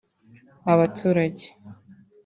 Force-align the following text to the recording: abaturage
abaturage 0.71 1.45